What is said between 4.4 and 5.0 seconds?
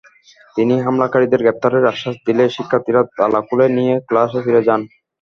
ফিরে যান।